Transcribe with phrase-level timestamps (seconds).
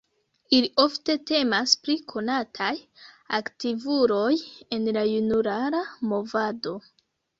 [0.59, 2.71] Ili ofte temas pri konataj
[3.41, 4.33] aktivuloj
[4.79, 5.85] en la junulara
[6.15, 6.75] movado.